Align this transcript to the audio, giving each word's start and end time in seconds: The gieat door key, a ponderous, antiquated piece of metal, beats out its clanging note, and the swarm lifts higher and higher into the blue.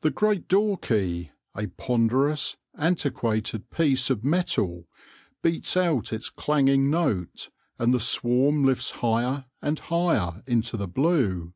The 0.00 0.10
gieat 0.10 0.48
door 0.48 0.76
key, 0.76 1.30
a 1.54 1.68
ponderous, 1.68 2.56
antiquated 2.76 3.70
piece 3.70 4.10
of 4.10 4.24
metal, 4.24 4.88
beats 5.42 5.76
out 5.76 6.12
its 6.12 6.28
clanging 6.28 6.90
note, 6.90 7.48
and 7.78 7.94
the 7.94 8.00
swarm 8.00 8.64
lifts 8.64 8.90
higher 8.98 9.44
and 9.60 9.78
higher 9.78 10.42
into 10.48 10.76
the 10.76 10.88
blue. 10.88 11.54